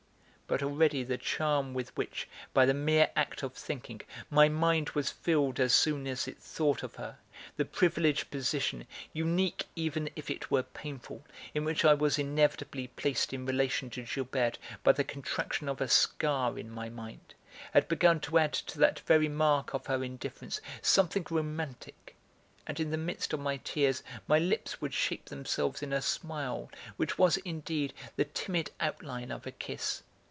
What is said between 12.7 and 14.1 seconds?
placed in relation to